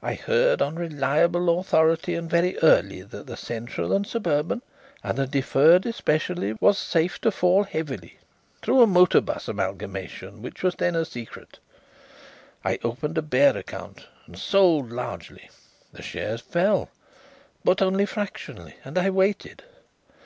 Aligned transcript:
I 0.00 0.14
heard 0.14 0.62
on 0.62 0.76
reliable 0.76 1.58
authority, 1.58 2.14
and 2.14 2.30
very 2.30 2.56
early, 2.62 3.02
that 3.02 3.26
the 3.26 3.36
Central 3.36 3.92
and 3.92 4.06
Suburban, 4.06 4.62
and 5.02 5.18
the 5.18 5.26
Deferred 5.26 5.86
especially, 5.86 6.52
was 6.60 6.78
safe 6.78 7.20
to 7.22 7.32
fall 7.32 7.64
heavily, 7.64 8.18
through 8.62 8.80
a 8.80 8.86
motor 8.86 9.20
bus 9.20 9.48
amalgamation 9.48 10.42
that 10.42 10.62
was 10.62 10.76
then 10.76 10.94
a 10.94 11.04
secret. 11.04 11.58
I 12.64 12.78
opened 12.84 13.18
a 13.18 13.22
bear 13.22 13.56
account 13.56 14.06
and 14.26 14.38
sold 14.38 14.92
largely. 14.92 15.50
The 15.92 16.02
shares 16.02 16.42
fell, 16.42 16.88
but 17.64 17.82
only 17.82 18.06
fractionally, 18.06 18.76
and 18.84 18.96
I 18.96 19.10
waited. 19.10 19.64